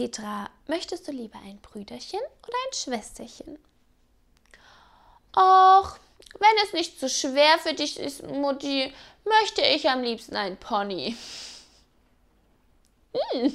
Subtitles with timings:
[0.00, 3.58] Petra, möchtest du lieber ein Brüderchen oder ein Schwesterchen?
[5.36, 5.98] Och,
[6.38, 8.94] wenn es nicht zu so schwer für dich ist, Mutti,
[9.26, 11.14] möchte ich am liebsten ein Pony.
[13.34, 13.48] Mm.